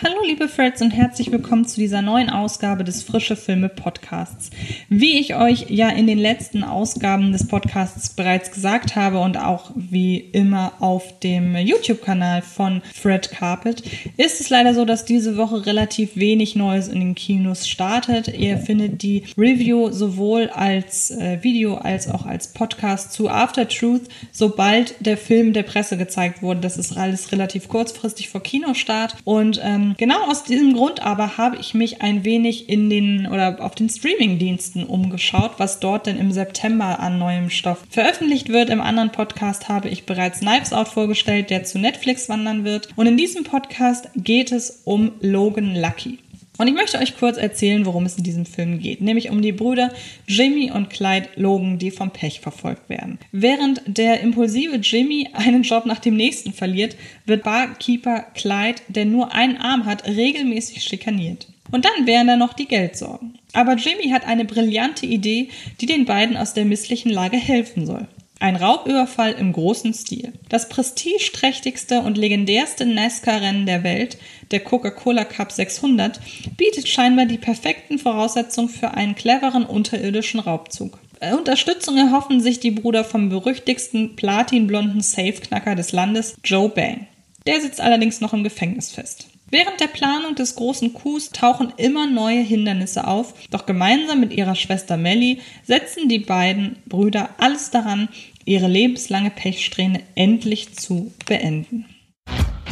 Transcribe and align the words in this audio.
Hallo 0.00 0.18
liebe 0.24 0.46
Freds 0.46 0.80
und 0.80 0.92
herzlich 0.92 1.32
willkommen 1.32 1.66
zu 1.66 1.80
dieser 1.80 2.02
neuen 2.02 2.30
Ausgabe 2.30 2.84
des 2.84 3.02
Frische 3.02 3.34
Filme 3.34 3.68
Podcasts. 3.68 4.50
Wie 4.88 5.18
ich 5.18 5.34
euch 5.34 5.70
ja 5.70 5.88
in 5.88 6.06
den 6.06 6.18
letzten 6.18 6.62
Ausgaben 6.62 7.32
des 7.32 7.48
Podcasts 7.48 8.10
bereits 8.10 8.52
gesagt 8.52 8.94
habe 8.94 9.18
und 9.18 9.36
auch 9.38 9.72
wie 9.74 10.18
immer 10.18 10.74
auf 10.78 11.18
dem 11.18 11.56
YouTube-Kanal 11.56 12.42
von 12.42 12.80
Fred 12.94 13.32
Carpet, 13.32 13.82
ist 14.16 14.40
es 14.40 14.50
leider 14.50 14.72
so, 14.72 14.84
dass 14.84 15.04
diese 15.04 15.36
Woche 15.36 15.66
relativ 15.66 16.14
wenig 16.14 16.54
Neues 16.54 16.86
in 16.86 17.00
den 17.00 17.16
Kinos 17.16 17.68
startet. 17.68 18.28
Ihr 18.28 18.58
findet 18.58 19.02
die 19.02 19.24
Review 19.36 19.90
sowohl 19.90 20.48
als 20.50 21.10
äh, 21.10 21.42
Video 21.42 21.74
als 21.74 22.08
auch 22.08 22.24
als 22.24 22.52
Podcast 22.52 23.12
zu 23.14 23.28
After 23.28 23.66
Truth, 23.66 24.02
sobald 24.30 24.94
der 25.04 25.16
Film 25.16 25.52
der 25.52 25.64
Presse 25.64 25.96
gezeigt 25.96 26.40
wurde. 26.40 26.60
Das 26.60 26.76
ist 26.76 26.96
alles 26.96 27.32
relativ 27.32 27.66
kurzfristig 27.66 28.28
vor 28.28 28.44
Kinostart 28.44 29.16
und 29.24 29.60
ähm, 29.64 29.87
genau 29.96 30.28
aus 30.28 30.44
diesem 30.44 30.74
Grund 30.74 31.00
aber 31.00 31.36
habe 31.38 31.56
ich 31.56 31.74
mich 31.74 32.02
ein 32.02 32.24
wenig 32.24 32.68
in 32.68 32.90
den 32.90 33.26
oder 33.26 33.64
auf 33.64 33.74
den 33.74 33.88
Streaming-Diensten 33.88 34.84
umgeschaut, 34.84 35.52
was 35.58 35.80
dort 35.80 36.06
denn 36.06 36.18
im 36.18 36.32
September 36.32 37.00
an 37.00 37.18
neuem 37.18 37.50
Stoff 37.50 37.84
veröffentlicht 37.90 38.48
wird. 38.48 38.70
Im 38.70 38.80
anderen 38.80 39.10
Podcast 39.10 39.68
habe 39.68 39.88
ich 39.88 40.06
bereits 40.06 40.40
Knives 40.40 40.72
Out 40.72 40.88
vorgestellt, 40.88 41.50
der 41.50 41.64
zu 41.64 41.78
Netflix 41.78 42.28
wandern 42.28 42.64
wird. 42.64 42.88
Und 42.96 43.06
in 43.06 43.16
diesem 43.16 43.44
Podcast 43.44 44.08
geht 44.16 44.52
es 44.52 44.82
um 44.84 45.12
Logan 45.20 45.74
Lucky. 45.74 46.18
Und 46.58 46.66
ich 46.66 46.74
möchte 46.74 46.98
euch 46.98 47.16
kurz 47.16 47.36
erzählen, 47.36 47.86
worum 47.86 48.04
es 48.04 48.18
in 48.18 48.24
diesem 48.24 48.44
Film 48.44 48.80
geht, 48.80 49.00
nämlich 49.00 49.30
um 49.30 49.40
die 49.40 49.52
Brüder 49.52 49.92
Jimmy 50.26 50.72
und 50.72 50.90
Clyde 50.90 51.28
Logan, 51.36 51.78
die 51.78 51.92
vom 51.92 52.10
Pech 52.10 52.40
verfolgt 52.40 52.88
werden. 52.88 53.18
Während 53.30 53.80
der 53.86 54.20
impulsive 54.20 54.76
Jimmy 54.76 55.28
einen 55.32 55.62
Job 55.62 55.86
nach 55.86 56.00
dem 56.00 56.16
nächsten 56.16 56.52
verliert, 56.52 56.96
wird 57.26 57.44
Barkeeper 57.44 58.26
Clyde, 58.34 58.82
der 58.88 59.04
nur 59.04 59.32
einen 59.32 59.56
Arm 59.56 59.86
hat, 59.86 60.06
regelmäßig 60.06 60.82
schikaniert. 60.82 61.46
Und 61.70 61.84
dann 61.84 62.06
wären 62.06 62.26
da 62.26 62.36
noch 62.36 62.54
die 62.54 62.66
Geldsorgen. 62.66 63.38
Aber 63.52 63.74
Jimmy 63.74 64.10
hat 64.10 64.26
eine 64.26 64.44
brillante 64.44 65.06
Idee, 65.06 65.50
die 65.80 65.86
den 65.86 66.06
beiden 66.06 66.36
aus 66.36 66.54
der 66.54 66.64
misslichen 66.64 67.10
Lage 67.10 67.36
helfen 67.36 67.86
soll. 67.86 68.08
Ein 68.40 68.54
Raubüberfall 68.54 69.32
im 69.32 69.52
großen 69.52 69.92
Stil. 69.92 70.32
Das 70.48 70.68
prestigeträchtigste 70.68 72.00
und 72.02 72.16
legendärste 72.16 72.86
NASCAR-Rennen 72.86 73.66
der 73.66 73.82
Welt, 73.82 74.16
der 74.52 74.60
Coca-Cola 74.60 75.24
Cup 75.24 75.50
600, 75.50 76.20
bietet 76.56 76.86
scheinbar 76.86 77.26
die 77.26 77.38
perfekten 77.38 77.98
Voraussetzungen 77.98 78.68
für 78.68 78.92
einen 78.92 79.16
cleveren 79.16 79.66
unterirdischen 79.66 80.38
Raubzug. 80.38 81.00
Unterstützung 81.36 81.96
erhoffen 81.96 82.40
sich 82.40 82.60
die 82.60 82.70
Brüder 82.70 83.02
vom 83.02 83.28
berüchtigsten 83.28 84.14
platinblonden 84.14 85.00
Safeknacker 85.00 85.74
des 85.74 85.90
Landes, 85.90 86.36
Joe 86.44 86.68
Bang. 86.68 87.08
Der 87.44 87.60
sitzt 87.60 87.80
allerdings 87.80 88.20
noch 88.20 88.34
im 88.34 88.44
Gefängnis 88.44 88.92
fest. 88.92 89.26
Während 89.50 89.80
der 89.80 89.86
Planung 89.86 90.34
des 90.34 90.56
großen 90.56 90.92
Coups 90.92 91.30
tauchen 91.30 91.72
immer 91.78 92.06
neue 92.06 92.42
Hindernisse 92.42 93.06
auf, 93.06 93.32
doch 93.50 93.64
gemeinsam 93.64 94.20
mit 94.20 94.32
ihrer 94.32 94.54
Schwester 94.54 94.98
Melly 94.98 95.40
setzen 95.64 96.08
die 96.08 96.18
beiden 96.18 96.76
Brüder 96.84 97.30
alles 97.38 97.70
daran, 97.70 98.10
ihre 98.44 98.66
lebenslange 98.66 99.30
Pechsträhne 99.30 100.02
endlich 100.14 100.74
zu 100.74 101.12
beenden. 101.24 101.86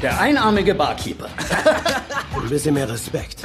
Der 0.02 0.20
einarmige 0.20 0.74
Barkeeper. 0.74 1.30
Ein 2.42 2.48
bisschen 2.50 2.74
mehr 2.74 2.90
Respekt. 2.90 3.40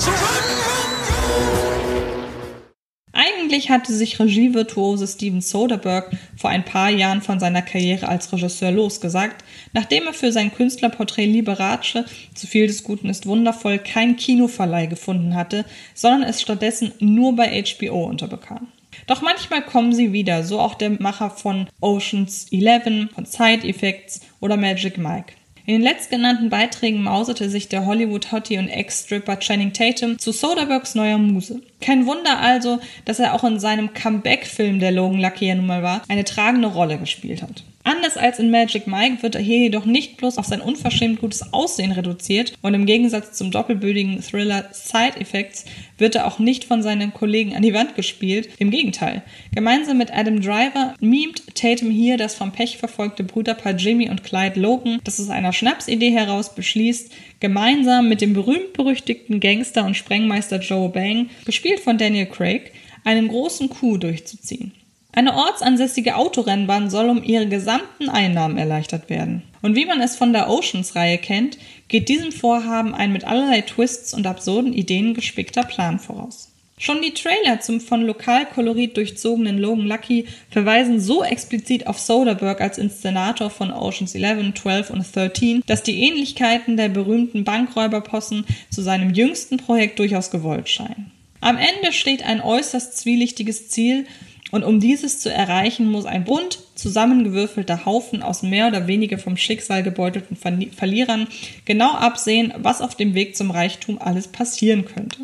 Eigentlich 3.53 3.69
hatte 3.69 3.93
sich 3.93 4.19
Regievirtuose 4.19 5.05
Steven 5.05 5.39
Soderbergh 5.39 6.17
vor 6.35 6.49
ein 6.49 6.65
paar 6.65 6.89
Jahren 6.89 7.21
von 7.21 7.39
seiner 7.39 7.61
Karriere 7.61 8.07
als 8.07 8.33
Regisseur 8.33 8.71
losgesagt, 8.71 9.45
nachdem 9.73 10.07
er 10.07 10.13
für 10.13 10.31
sein 10.31 10.51
Künstlerporträt 10.51 11.27
Liberace, 11.27 12.03
zu 12.33 12.47
viel 12.47 12.65
des 12.65 12.83
Guten 12.83 13.09
ist 13.09 13.27
wundervoll, 13.27 13.77
kein 13.77 14.15
Kinoverleih 14.15 14.87
gefunden 14.87 15.35
hatte, 15.35 15.65
sondern 15.93 16.23
es 16.23 16.41
stattdessen 16.41 16.93
nur 16.99 17.35
bei 17.35 17.63
HBO 17.63 18.05
unterbekam. 18.05 18.69
Doch 19.05 19.21
manchmal 19.21 19.61
kommen 19.61 19.93
sie 19.93 20.13
wieder, 20.13 20.43
so 20.43 20.59
auch 20.59 20.73
der 20.73 20.89
Macher 20.99 21.29
von 21.29 21.67
Oceans 21.79 22.47
11, 22.51 23.13
von 23.13 23.25
Side 23.25 23.67
Effects 23.67 24.21
oder 24.39 24.57
Magic 24.57 24.97
Mike. 24.97 25.33
In 25.65 25.75
den 25.75 25.81
letztgenannten 25.81 26.49
Beiträgen 26.49 27.03
mauserte 27.03 27.49
sich 27.49 27.69
der 27.69 27.85
Hollywood-Hottie 27.85 28.57
und 28.57 28.67
Ex-Stripper 28.67 29.39
Channing 29.39 29.71
Tatum 29.71 30.19
zu 30.19 30.33
Soderberghs 30.33 30.93
neuer 30.93 31.17
Muse. 31.17 31.61
Kein 31.79 32.05
Wunder 32.05 32.39
also, 32.39 32.79
dass 33.05 33.19
er 33.19 33.33
auch 33.33 33.45
in 33.45 33.61
seinem 33.61 33.93
Comeback-Film, 33.93 34.79
der 34.79 34.91
Logan 34.91 35.21
Lucky 35.21 35.47
ja 35.47 35.55
nun 35.55 35.67
mal 35.67 35.81
war, 35.81 36.01
eine 36.09 36.25
tragende 36.25 36.67
Rolle 36.67 36.97
gespielt 36.97 37.41
hat. 37.41 37.63
Anders 37.85 38.15
als 38.15 38.39
in 38.39 38.49
Magic 38.49 38.87
Mike 38.87 39.23
wird 39.23 39.35
er 39.35 39.41
hier 39.41 39.57
jedoch 39.57 39.83
nicht 39.83 40.15
bloß 40.15 40.37
auf 40.37 40.45
sein 40.45 40.61
unverschämt 40.61 41.19
gutes 41.19 41.51
Aussehen 41.51 41.91
reduziert 41.91 42.53
und 42.61 42.73
im 42.73 42.85
Gegensatz 42.85 43.33
zum 43.33 43.51
doppelbödigen 43.51 44.21
Thriller 44.21 44.69
Side 44.71 45.19
Effects 45.19 45.65
wird 45.97 46.15
er 46.15 46.25
auch 46.25 46.39
nicht 46.39 46.63
von 46.63 46.81
seinen 46.81 47.13
Kollegen 47.13 47.55
an 47.55 47.61
die 47.61 47.73
Wand 47.73 47.95
gespielt. 47.95 48.47
Im 48.57 48.71
Gegenteil. 48.71 49.21
Gemeinsam 49.53 49.97
mit 49.97 50.13
Adam 50.15 50.41
Driver 50.41 50.95
mimt 51.01 51.55
Tatum 51.55 51.91
hier 51.91 52.17
das 52.17 52.35
vom 52.35 52.53
Pech 52.53 52.77
verfolgte 52.77 53.25
Brüderpaar 53.25 53.73
Jimmy 53.73 54.09
und 54.09 54.23
Clyde 54.23 54.61
Logan, 54.61 54.99
das 55.03 55.19
aus 55.19 55.29
einer 55.29 55.51
Schnapsidee 55.51 56.11
heraus 56.11 56.55
beschließt, 56.55 57.11
gemeinsam 57.41 58.07
mit 58.07 58.21
dem 58.21 58.33
berühmt-berüchtigten 58.33 59.41
Gangster 59.41 59.85
und 59.85 59.97
Sprengmeister 59.97 60.59
Joe 60.59 60.87
Bang, 60.87 61.29
gespielt 61.45 61.81
von 61.81 61.97
Daniel 61.97 62.27
Craig, 62.27 62.71
einen 63.03 63.27
großen 63.27 63.69
Coup 63.69 63.99
durchzuziehen. 63.99 64.71
Eine 65.15 65.35
ortsansässige 65.35 66.15
Autorennbahn 66.15 66.89
soll 66.89 67.07
um 67.07 67.23
ihre 67.23 67.47
gesamten 67.47 68.09
Einnahmen 68.09 68.57
erleichtert 68.57 69.11
werden. 69.11 69.43
Und 69.61 69.75
wie 69.75 69.85
man 69.85 70.01
es 70.01 70.15
von 70.15 70.33
der 70.33 70.49
Oceans-Reihe 70.49 71.19
kennt, 71.19 71.59
geht 71.87 72.09
diesem 72.09 72.31
Vorhaben 72.31 72.95
ein 72.95 73.13
mit 73.13 73.23
allerlei 73.23 73.61
Twists 73.61 74.15
und 74.15 74.25
absurden 74.25 74.73
Ideen 74.73 75.13
gespickter 75.13 75.63
Plan 75.63 75.99
voraus. 75.99 76.49
Schon 76.79 77.03
die 77.03 77.13
Trailer 77.13 77.59
zum 77.59 77.79
von 77.79 78.01
Lokalkolorit 78.01 78.97
durchzogenen 78.97 79.59
Logan 79.59 79.85
Lucky 79.85 80.25
verweisen 80.49 80.99
so 80.99 81.23
explizit 81.23 81.85
auf 81.85 81.99
Soderbergh 81.99 82.63
als 82.63 82.79
Inszenator 82.79 83.51
von 83.51 83.71
Oceans 83.71 84.15
11, 84.15 84.55
12 84.55 84.89
und 84.89 85.15
13, 85.15 85.63
dass 85.67 85.83
die 85.83 86.01
Ähnlichkeiten 86.01 86.75
der 86.75 86.89
berühmten 86.89 87.43
Bankräuberpossen 87.43 88.45
zu 88.71 88.81
seinem 88.81 89.13
jüngsten 89.13 89.57
Projekt 89.57 89.99
durchaus 89.99 90.31
gewollt 90.31 90.67
scheinen. 90.67 91.11
Am 91.39 91.57
Ende 91.57 91.93
steht 91.93 92.23
ein 92.23 92.41
äußerst 92.41 92.97
zwielichtiges 92.97 93.69
Ziel, 93.69 94.05
und 94.53 94.63
um 94.63 94.79
dieses 94.79 95.17
zu 95.17 95.33
erreichen, 95.33 95.89
muss 95.89 96.05
ein 96.05 96.25
bunt 96.25 96.59
zusammengewürfelter 96.75 97.87
Haufen 97.87 98.21
aus 98.21 98.43
mehr 98.43 98.67
oder 98.67 98.85
weniger 98.85 99.17
vom 99.17 99.35
Schicksal 99.35 99.81
gebeutelten 99.81 100.37
Verlierern 100.37 101.27
genau 101.65 101.93
absehen, 101.93 102.53
was 102.57 102.79
auf 102.79 102.93
dem 102.93 103.15
Weg 103.15 103.35
zum 103.35 103.49
Reichtum 103.49 103.97
alles 103.99 104.27
passieren 104.27 104.85
könnte. 104.85 105.17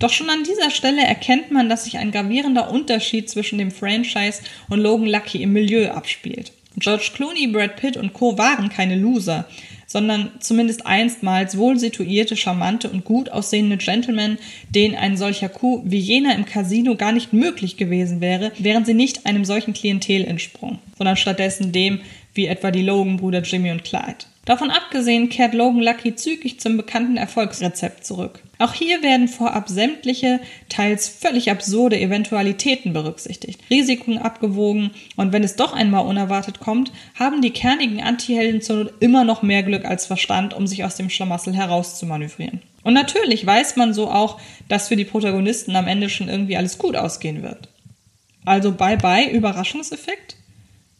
Doch 0.00 0.10
schon 0.10 0.28
an 0.28 0.44
dieser 0.44 0.70
Stelle 0.70 1.00
erkennt 1.00 1.50
man, 1.50 1.70
dass 1.70 1.84
sich 1.84 1.96
ein 1.96 2.12
gravierender 2.12 2.70
Unterschied 2.70 3.30
zwischen 3.30 3.56
dem 3.56 3.70
Franchise 3.70 4.42
und 4.68 4.80
Logan 4.80 5.06
Lucky 5.06 5.42
im 5.42 5.54
Milieu 5.54 5.88
abspielt. 5.88 6.52
George 6.76 7.12
Clooney, 7.14 7.46
Brad 7.46 7.76
Pitt 7.76 7.96
und 7.96 8.12
Co. 8.12 8.36
waren 8.36 8.68
keine 8.68 8.96
Loser 8.96 9.46
sondern 9.94 10.32
zumindest 10.40 10.86
einstmals 10.86 11.56
wohl 11.56 11.78
situierte, 11.78 12.34
charmante 12.34 12.90
und 12.90 13.04
gut 13.04 13.30
aussehende 13.30 13.76
Gentlemen, 13.76 14.38
denen 14.68 14.96
ein 14.96 15.16
solcher 15.16 15.48
Coup 15.48 15.82
wie 15.84 16.00
jener 16.00 16.34
im 16.34 16.46
Casino 16.46 16.96
gar 16.96 17.12
nicht 17.12 17.32
möglich 17.32 17.76
gewesen 17.76 18.20
wäre, 18.20 18.50
wären 18.58 18.84
sie 18.84 18.92
nicht 18.92 19.24
einem 19.24 19.44
solchen 19.44 19.72
Klientel 19.72 20.24
entsprungen, 20.24 20.80
sondern 20.98 21.16
stattdessen 21.16 21.70
dem, 21.70 22.00
wie 22.34 22.46
etwa 22.46 22.70
die 22.70 22.82
Logan-Brüder 22.82 23.40
Jimmy 23.42 23.70
und 23.70 23.84
Clyde. 23.84 24.26
Davon 24.44 24.70
abgesehen 24.70 25.30
kehrt 25.30 25.54
Logan 25.54 25.80
Lucky 25.80 26.14
zügig 26.16 26.60
zum 26.60 26.76
bekannten 26.76 27.16
Erfolgsrezept 27.16 28.04
zurück. 28.04 28.40
Auch 28.58 28.74
hier 28.74 29.02
werden 29.02 29.26
vorab 29.26 29.68
sämtliche, 29.68 30.38
teils 30.68 31.08
völlig 31.08 31.50
absurde 31.50 31.98
Eventualitäten 31.98 32.92
berücksichtigt, 32.92 33.60
Risiken 33.70 34.18
abgewogen 34.18 34.90
und 35.16 35.32
wenn 35.32 35.44
es 35.44 35.56
doch 35.56 35.72
einmal 35.72 36.04
unerwartet 36.04 36.60
kommt, 36.60 36.92
haben 37.14 37.40
die 37.40 37.50
kernigen 37.50 38.02
Antihelden 38.02 38.60
zur 38.60 38.76
Not 38.76 38.94
immer 39.00 39.24
noch 39.24 39.42
mehr 39.42 39.62
Glück 39.62 39.86
als 39.86 40.06
Verstand, 40.06 40.52
um 40.52 40.66
sich 40.66 40.84
aus 40.84 40.96
dem 40.96 41.08
Schlamassel 41.08 41.54
herauszumanövrieren. 41.54 42.60
Und 42.82 42.92
natürlich 42.92 43.46
weiß 43.46 43.76
man 43.76 43.94
so 43.94 44.10
auch, 44.10 44.38
dass 44.68 44.88
für 44.88 44.96
die 44.96 45.06
Protagonisten 45.06 45.74
am 45.74 45.88
Ende 45.88 46.10
schon 46.10 46.28
irgendwie 46.28 46.58
alles 46.58 46.76
gut 46.76 46.96
ausgehen 46.96 47.42
wird. 47.42 47.68
Also 48.44 48.72
bye 48.72 48.98
bye 48.98 49.30
Überraschungseffekt? 49.30 50.36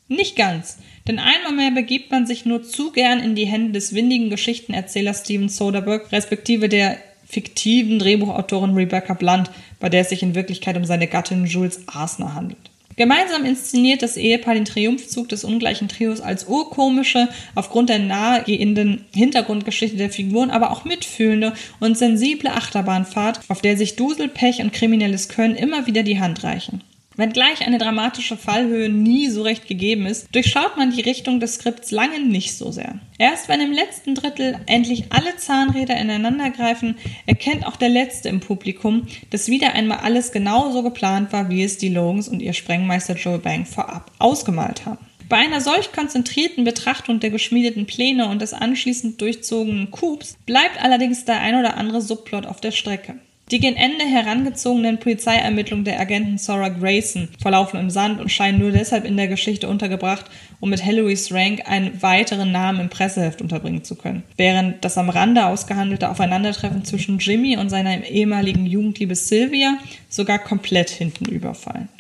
Nicht 0.08 0.36
ganz, 0.36 0.78
denn 1.08 1.18
einmal 1.18 1.52
mehr 1.52 1.70
begibt 1.70 2.10
man 2.10 2.26
sich 2.26 2.44
nur 2.44 2.62
zu 2.62 2.92
gern 2.92 3.20
in 3.20 3.34
die 3.34 3.46
Hände 3.46 3.72
des 3.72 3.94
windigen 3.94 4.28
Geschichtenerzählers 4.28 5.20
Steven 5.20 5.48
Soderbergh, 5.48 6.10
respektive 6.12 6.68
der 6.68 6.98
fiktiven 7.26 7.98
Drehbuchautorin 7.98 8.74
Rebecca 8.74 9.14
Blunt, 9.14 9.50
bei 9.80 9.88
der 9.88 10.02
es 10.02 10.10
sich 10.10 10.22
in 10.22 10.34
Wirklichkeit 10.34 10.76
um 10.76 10.84
seine 10.84 11.06
Gattin 11.06 11.46
Jules 11.46 11.88
Arsner 11.88 12.34
handelt. 12.34 12.70
Gemeinsam 12.96 13.44
inszeniert 13.44 14.02
das 14.02 14.16
Ehepaar 14.16 14.54
den 14.54 14.66
Triumphzug 14.66 15.28
des 15.28 15.42
ungleichen 15.42 15.88
Trios 15.88 16.20
als 16.20 16.46
urkomische, 16.46 17.28
aufgrund 17.54 17.88
der 17.88 17.98
nahegehenden 17.98 19.04
Hintergrundgeschichte 19.12 19.96
der 19.96 20.10
Figuren, 20.10 20.50
aber 20.50 20.70
auch 20.70 20.84
mitfühlende 20.84 21.54
und 21.80 21.98
sensible 21.98 22.52
Achterbahnfahrt, 22.52 23.40
auf 23.48 23.62
der 23.62 23.76
sich 23.76 23.96
Dusel, 23.96 24.28
Pech 24.28 24.60
und 24.60 24.72
kriminelles 24.72 25.28
Können 25.28 25.56
immer 25.56 25.86
wieder 25.86 26.04
die 26.04 26.20
Hand 26.20 26.44
reichen. 26.44 26.82
Wenngleich 27.16 27.64
eine 27.64 27.78
dramatische 27.78 28.36
Fallhöhe 28.36 28.88
nie 28.88 29.28
so 29.28 29.42
recht 29.42 29.68
gegeben 29.68 30.06
ist, 30.06 30.34
durchschaut 30.34 30.76
man 30.76 30.90
die 30.90 31.00
Richtung 31.00 31.38
des 31.38 31.54
Skripts 31.54 31.92
lange 31.92 32.20
nicht 32.20 32.56
so 32.56 32.72
sehr. 32.72 32.98
Erst 33.18 33.48
wenn 33.48 33.60
im 33.60 33.72
letzten 33.72 34.16
Drittel 34.16 34.58
endlich 34.66 35.04
alle 35.10 35.36
Zahnräder 35.36 35.96
ineinandergreifen, 35.96 36.96
erkennt 37.26 37.66
auch 37.66 37.76
der 37.76 37.88
Letzte 37.88 38.28
im 38.28 38.40
Publikum, 38.40 39.06
dass 39.30 39.48
wieder 39.48 39.74
einmal 39.74 39.98
alles 39.98 40.32
genauso 40.32 40.82
geplant 40.82 41.32
war, 41.32 41.48
wie 41.48 41.62
es 41.62 41.78
die 41.78 41.88
Logans 41.88 42.28
und 42.28 42.40
ihr 42.40 42.52
Sprengmeister 42.52 43.14
Joe 43.14 43.38
Bang 43.38 43.64
vorab 43.64 44.10
ausgemalt 44.18 44.84
haben. 44.84 45.06
Bei 45.28 45.36
einer 45.36 45.60
solch 45.60 45.92
konzentrierten 45.92 46.64
Betrachtung 46.64 47.18
der 47.18 47.30
geschmiedeten 47.30 47.86
Pläne 47.86 48.28
und 48.28 48.42
des 48.42 48.52
anschließend 48.52 49.20
durchzogenen 49.20 49.90
Coups 49.90 50.36
bleibt 50.44 50.82
allerdings 50.82 51.24
der 51.24 51.40
ein 51.40 51.54
oder 51.54 51.76
andere 51.76 52.02
Subplot 52.02 52.44
auf 52.44 52.60
der 52.60 52.72
Strecke. 52.72 53.16
Die 53.50 53.60
gen 53.60 53.76
Ende 53.76 54.06
herangezogenen 54.06 54.98
Polizeiermittlungen 54.98 55.84
der 55.84 56.00
Agenten 56.00 56.38
Sora 56.38 56.70
Grayson 56.70 57.28
verlaufen 57.40 57.78
im 57.78 57.90
Sand 57.90 58.18
und 58.18 58.30
scheinen 58.30 58.58
nur 58.58 58.70
deshalb 58.70 59.04
in 59.04 59.18
der 59.18 59.28
Geschichte 59.28 59.68
untergebracht, 59.68 60.24
um 60.60 60.70
mit 60.70 60.80
Hilary 60.80 61.18
Rank 61.30 61.60
einen 61.66 62.02
weiteren 62.02 62.52
Namen 62.52 62.80
im 62.80 62.88
Presseheft 62.88 63.42
unterbringen 63.42 63.84
zu 63.84 63.96
können. 63.96 64.22
Während 64.38 64.82
das 64.82 64.96
am 64.96 65.10
Rande 65.10 65.44
ausgehandelte 65.44 66.08
Aufeinandertreffen 66.08 66.86
zwischen 66.86 67.18
Jimmy 67.18 67.58
und 67.58 67.68
seiner 67.68 68.04
ehemaligen 68.04 68.64
Jugendliebe 68.64 69.14
Sylvia 69.14 69.76
sogar 70.08 70.38
komplett 70.38 70.88
hinten 70.88 71.26
überfallen. 71.26 71.90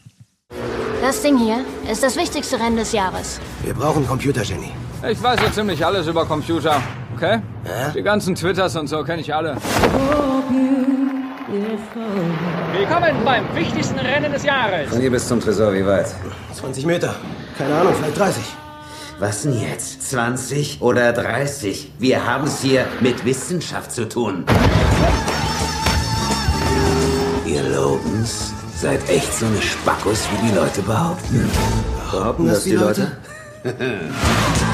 Das 1.02 1.20
Ding 1.20 1.36
hier 1.36 1.62
ist 1.92 2.02
das 2.02 2.16
wichtigste 2.16 2.58
Rennen 2.58 2.78
des 2.78 2.92
Jahres. 2.92 3.38
Wir 3.62 3.74
brauchen 3.74 4.06
Computer, 4.06 4.42
Jenny. 4.42 4.70
Ich 5.10 5.22
weiß 5.22 5.38
so 5.38 5.50
ziemlich 5.50 5.84
alles 5.84 6.06
über 6.06 6.24
Computer, 6.24 6.82
okay? 7.14 7.40
Ja? 7.66 7.90
Die 7.90 8.02
ganzen 8.02 8.34
Twitters 8.34 8.74
und 8.76 8.86
so 8.86 9.04
kenne 9.04 9.20
ich 9.20 9.34
alle. 9.34 9.58
Willkommen 11.54 13.24
beim 13.24 13.54
wichtigsten 13.54 13.96
Rennen 13.96 14.32
des 14.32 14.42
Jahres. 14.42 14.90
Von 14.90 15.00
hier 15.00 15.10
bis 15.12 15.28
zum 15.28 15.38
Tresor, 15.38 15.72
wie 15.72 15.86
weit? 15.86 16.06
20 16.52 16.84
Meter. 16.84 17.14
Keine 17.56 17.76
Ahnung, 17.76 17.94
vielleicht 17.94 18.18
30. 18.18 18.42
Was 19.20 19.42
denn 19.42 19.60
jetzt? 19.60 20.10
20 20.10 20.82
oder 20.82 21.12
30? 21.12 21.92
Wir 22.00 22.26
haben 22.26 22.48
es 22.48 22.60
hier 22.60 22.86
mit 23.00 23.24
Wissenschaft 23.24 23.92
zu 23.92 24.08
tun. 24.08 24.44
Ihr 27.46 27.62
Logans 27.62 28.52
seid 28.76 29.08
echt 29.08 29.32
so 29.32 29.46
eine 29.46 29.62
Spackos, 29.62 30.26
wie 30.32 30.48
die 30.48 30.54
Leute 30.56 30.82
behaupten. 30.82 31.48
Behaupten 32.10 32.48
das 32.48 32.64
die 32.64 32.72
Leute? 32.72 33.12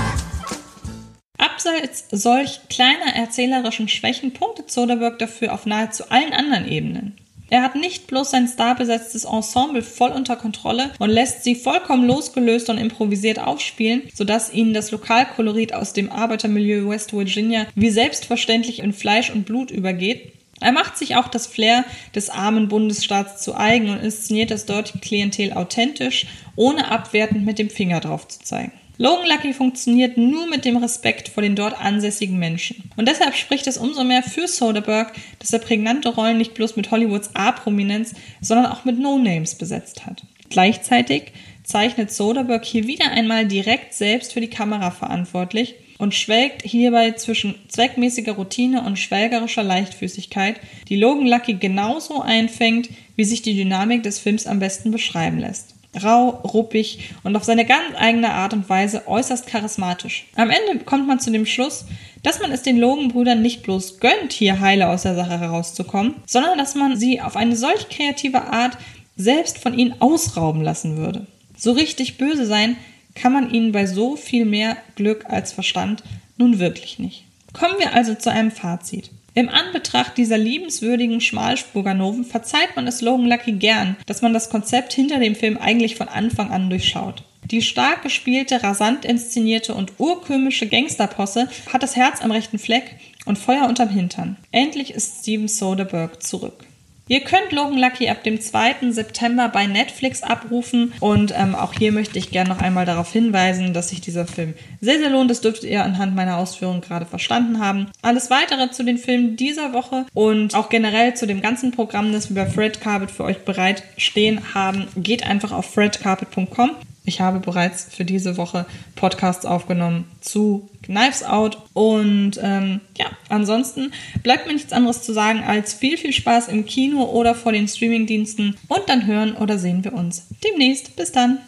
Abseits 1.61 2.07
solch 2.11 2.61
kleiner 2.71 3.15
erzählerischen 3.15 3.87
Schwächen 3.87 4.33
punktet 4.33 4.71
Soderbergh 4.71 5.19
dafür 5.19 5.53
auf 5.53 5.67
nahezu 5.67 6.05
allen 6.09 6.33
anderen 6.33 6.67
Ebenen. 6.67 7.19
Er 7.51 7.61
hat 7.63 7.75
nicht 7.75 8.07
bloß 8.07 8.31
sein 8.31 8.49
starbesetztes 8.49 9.25
Ensemble 9.25 9.83
voll 9.83 10.11
unter 10.13 10.37
Kontrolle 10.37 10.91
und 10.99 11.11
lässt 11.11 11.45
sie 11.45 11.55
vollkommen 11.55 12.07
losgelöst 12.07 12.71
und 12.71 12.79
improvisiert 12.79 13.41
aufspielen, 13.41 14.05
sodass 14.15 14.55
ihnen 14.55 14.73
das 14.73 14.91
Lokalkolorit 14.91 15.75
aus 15.75 15.93
dem 15.93 16.11
Arbeitermilieu 16.11 16.89
West 16.89 17.13
Virginia 17.13 17.67
wie 17.75 17.91
selbstverständlich 17.91 18.79
in 18.79 18.95
Fleisch 18.95 19.29
und 19.29 19.45
Blut 19.45 19.71
übergeht. 19.71 20.33
Er 20.63 20.73
macht 20.73 20.97
sich 20.97 21.17
auch 21.17 21.29
das 21.29 21.47
Flair 21.47 21.85
des 22.15 22.31
armen 22.31 22.69
Bundesstaats 22.69 23.43
zu 23.43 23.55
eigen 23.55 23.91
und 23.91 23.99
inszeniert 24.01 24.51
das 24.51 24.65
dortige 24.65 25.01
Klientel 25.01 25.53
authentisch, 25.53 26.27
ohne 26.57 26.91
abwertend 26.91 27.45
mit 27.45 27.59
dem 27.59 27.69
Finger 27.69 28.01
drauf 28.01 28.27
zu 28.29 28.39
zeigen. 28.39 28.73
Logan 29.03 29.27
Lucky 29.27 29.55
funktioniert 29.55 30.19
nur 30.19 30.47
mit 30.47 30.67
dem 30.67 30.77
Respekt 30.77 31.31
vor 31.31 31.43
den 31.43 31.57
dort 31.57 31.81
ansässigen 31.81 32.39
Menschen. 32.39 32.91
Und 32.99 33.09
deshalb 33.09 33.35
spricht 33.35 33.67
es 33.67 33.79
umso 33.79 34.05
mehr 34.05 34.23
für 34.23 34.47
Soderbergh, 34.47 35.15
dass 35.39 35.55
er 35.55 35.59
prägnante 35.59 36.11
Rollen 36.11 36.37
nicht 36.37 36.53
bloß 36.53 36.77
mit 36.77 36.91
Hollywoods 36.91 37.31
A-Prominenz, 37.35 38.13
sondern 38.43 38.67
auch 38.67 38.85
mit 38.85 38.99
No-Names 38.99 39.55
besetzt 39.55 40.05
hat. 40.05 40.23
Gleichzeitig 40.51 41.33
zeichnet 41.65 42.13
Soderbergh 42.13 42.63
hier 42.63 42.87
wieder 42.87 43.11
einmal 43.11 43.47
direkt 43.47 43.95
selbst 43.95 44.35
für 44.35 44.43
die 44.43 44.51
Kamera 44.51 44.91
verantwortlich 44.91 45.77
und 45.97 46.15
schwelgt 46.15 46.61
hierbei 46.61 47.13
zwischen 47.13 47.55
zweckmäßiger 47.69 48.33
Routine 48.33 48.83
und 48.83 48.99
schwelgerischer 48.99 49.63
Leichtfüßigkeit, 49.63 50.61
die 50.91 50.97
Logan 50.97 51.27
Lucky 51.27 51.55
genauso 51.55 52.21
einfängt, 52.21 52.91
wie 53.17 53.25
sich 53.25 53.41
die 53.41 53.57
Dynamik 53.57 54.03
des 54.03 54.19
Films 54.19 54.47
am 54.47 54.59
besten 54.59 54.91
beschreiben 54.91 55.39
lässt 55.39 55.80
rau, 56.03 56.29
ruppig 56.29 57.11
und 57.25 57.37
auf 57.37 57.45
seine 57.45 57.65
ganz 57.65 57.97
eigene 57.97 58.31
Art 58.33 58.53
und 58.53 58.69
Weise 58.69 59.07
äußerst 59.09 59.47
charismatisch. 59.47 60.27
Am 60.37 60.51
Ende 60.51 60.85
kommt 60.85 61.07
man 61.07 61.21
zu 61.21 61.31
dem 61.31 61.47
Schluss, 61.47 61.85
dass 62.23 62.41
man 62.41 62.53
es 62.53 62.63
den 62.63 62.79
Logan-Brüdern 62.79 63.43
nicht 63.43 63.63
bloß 63.63 63.99
gönnt, 63.99 64.33
hier 64.33 64.61
heile 64.61 64.89
aus 64.89 65.03
der 65.03 65.15
Sache 65.15 65.41
herauszukommen, 65.41 66.15
sondern 66.27 66.59
dass 66.59 66.75
man 66.75 66.97
sie 66.97 67.21
auf 67.21 67.37
eine 67.37 67.57
solch 67.57 67.89
kreative 67.89 68.43
Art 68.43 68.77
selbst 69.17 69.59
von 69.59 69.79
ihnen 69.79 70.01
ausrauben 70.01 70.63
lassen 70.63 70.97
würde. 70.97 71.27
So 71.57 71.73
richtig 71.73 72.19
böse 72.19 72.47
sein 72.47 72.77
kann 73.15 73.33
man 73.33 73.51
ihnen 73.51 73.73
bei 73.73 73.87
so 73.87 74.17
viel 74.17 74.45
mehr 74.45 74.77
Glück 74.95 75.27
als 75.29 75.53
Verstand 75.53 76.03
nun 76.37 76.59
wirklich 76.59 76.99
nicht. 76.99 77.25
Kommen 77.53 77.79
wir 77.79 77.95
also 77.95 78.15
zu 78.15 78.31
einem 78.31 78.51
Fazit. 78.51 79.11
Im 79.35 79.49
Anbetracht 79.49 80.17
dieser 80.17 80.39
liebenswürdigen 80.39 81.21
Schmalspurganoven 81.21 82.25
verzeiht 82.25 82.75
man 82.75 82.87
es 82.87 83.01
Logan 83.01 83.27
Lucky 83.27 83.53
gern, 83.53 83.97
dass 84.07 84.23
man 84.23 84.33
das 84.33 84.51
Konzept 84.51 84.93
hinter 84.93 85.19
dem 85.19 85.37
Film 85.37 85.57
eigentlich 85.57 85.97
von 85.97 86.09
Anfang 86.09 86.51
an 86.51 86.69
durchschaut. 86.69 87.23
Die 87.45 87.63
stark 87.63 88.03
gespielte, 88.03 88.63
rasant 88.63 89.05
inszenierte 89.05 89.75
und 89.75 89.93
urkömische 89.99 90.67
Gangsterposse 90.67 91.49
hat 91.73 91.83
das 91.83 91.97
Herz 91.97 92.23
am 92.23 92.31
rechten 92.31 92.59
Fleck 92.59 92.97
und 93.25 93.39
Feuer 93.39 93.69
unterm 93.69 93.89
Hintern. 93.89 94.37
Endlich 94.53 94.93
ist 94.95 95.21
Steven 95.21 95.49
Soderbergh 95.49 96.19
zurück. 96.21 96.65
Ihr 97.11 97.23
könnt 97.23 97.51
Logan 97.51 97.77
Lucky 97.77 98.09
ab 98.09 98.23
dem 98.23 98.41
2. 98.41 98.93
September 98.93 99.49
bei 99.49 99.67
Netflix 99.67 100.23
abrufen 100.23 100.93
und 101.01 101.35
ähm, 101.37 101.57
auch 101.57 101.73
hier 101.73 101.91
möchte 101.91 102.21
ich 102.21 102.31
gerne 102.31 102.51
noch 102.51 102.61
einmal 102.61 102.87
darauf 102.87 103.11
hinweisen, 103.11 103.75
dass 103.75 103.89
sich 103.89 104.01
dieser 104.01 104.29
Film 104.29 104.55
sehr, 104.81 105.01
sehr 105.01 105.11
lohnt. 105.11 105.29
Das 105.29 105.41
dürftet 105.41 105.69
ihr 105.69 105.83
anhand 105.83 106.15
meiner 106.15 106.37
Ausführungen 106.37 106.83
gerade 106.83 107.07
verstanden 107.07 107.59
haben. 107.59 107.89
Alles 108.01 108.31
weitere 108.31 108.71
zu 108.71 108.85
den 108.85 108.97
Filmen 108.97 109.35
dieser 109.35 109.73
Woche 109.73 110.07
und 110.15 110.55
auch 110.55 110.69
generell 110.69 111.15
zu 111.15 111.27
dem 111.27 111.41
ganzen 111.41 111.73
Programm, 111.73 112.13
das 112.13 112.33
wir 112.33 112.45
bei 112.45 112.49
Fred 112.49 112.81
Carpet 112.81 113.11
für 113.11 113.25
euch 113.25 113.39
bereit 113.39 113.83
stehen 113.97 114.55
haben, 114.55 114.87
geht 114.95 115.27
einfach 115.27 115.51
auf 115.51 115.69
fredcarpet.com. 115.75 116.77
Ich 117.11 117.21
habe 117.21 117.41
bereits 117.41 117.93
für 117.93 118.05
diese 118.05 118.37
Woche 118.37 118.67
Podcasts 118.95 119.45
aufgenommen 119.45 120.05
zu 120.21 120.71
Knives 120.85 121.25
Out. 121.25 121.59
Und 121.73 122.39
ähm, 122.41 122.83
ja, 122.97 123.07
ansonsten 123.29 123.91
bleibt 124.23 124.47
mir 124.47 124.53
nichts 124.53 124.73
anderes 124.73 125.03
zu 125.03 125.13
sagen 125.13 125.43
als 125.43 125.75
viel, 125.75 125.99
viel 125.99 126.13
Spaß 126.13 126.47
im 126.47 126.67
Kino 126.67 127.03
oder 127.03 127.35
vor 127.35 127.51
den 127.51 127.67
Streamingdiensten. 127.67 128.57
Und 128.69 128.83
dann 128.87 129.09
hören 129.09 129.35
oder 129.35 129.59
sehen 129.59 129.83
wir 129.83 129.93
uns 129.93 130.29
demnächst. 130.45 130.95
Bis 130.95 131.11
dann. 131.11 131.39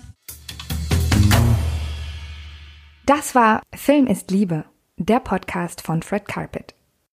Das 3.07 3.37
war 3.37 3.62
Film 3.73 4.09
ist 4.09 4.33
Liebe, 4.33 4.64
der 4.97 5.21
Podcast 5.21 5.81
von 5.81 6.02
Fred 6.02 6.26
Carpet. 6.26 6.75